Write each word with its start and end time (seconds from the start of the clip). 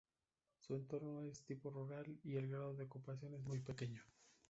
Su 0.61 0.73
entorno 0.73 1.21
es 1.21 1.45
de 1.45 1.45
tipo 1.53 1.69
rural 1.69 2.07
y 2.23 2.35
el 2.35 2.47
grado 2.47 2.73
de 2.73 2.85
ocupación 2.85 3.35
es 3.35 3.41
muy 3.43 3.59
pequeño. 3.59 4.01